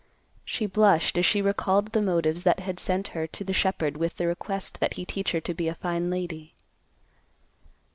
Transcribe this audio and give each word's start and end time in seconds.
She 0.43 0.65
blushed, 0.65 1.15
as 1.19 1.27
she 1.27 1.43
recalled 1.43 1.91
the 1.91 2.01
motives 2.01 2.41
that 2.41 2.61
had 2.61 2.79
sent 2.79 3.09
her 3.09 3.27
to 3.27 3.43
the 3.43 3.53
shepherd 3.53 3.97
with 3.97 4.15
the 4.17 4.25
request 4.25 4.79
that 4.79 4.95
he 4.95 5.05
teach 5.05 5.31
her 5.31 5.41
to 5.41 5.53
be 5.53 5.67
a 5.67 5.75
fine 5.75 6.09
lady. 6.09 6.55